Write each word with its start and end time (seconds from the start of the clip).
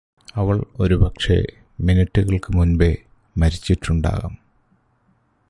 അവൾ 0.35 0.57
ഒരു 0.79 0.95
പക്ഷെ 0.95 1.37
മിനുടുകൾക്ക് 1.79 2.51
മുൻപേ 2.53 2.91
മരിച്ചിട്ടുണ്ടാകാം 3.35 4.33